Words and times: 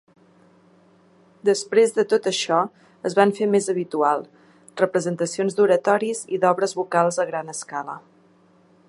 Després 1.49 1.93
de 1.97 2.05
tot 2.13 2.29
això 2.31 2.57
es 3.09 3.17
van 3.19 3.35
fer 3.41 3.49
més 3.57 3.69
habitual. 3.75 4.25
representacions 4.83 5.59
d'oratoris 5.61 6.23
i 6.37 6.41
d'obres 6.45 6.75
vocals 6.81 7.21
a 7.25 7.31
gran 7.33 7.55
escala. 7.57 8.01